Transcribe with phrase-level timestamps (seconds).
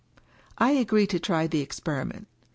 [0.57, 2.25] I agreed to try the experiment.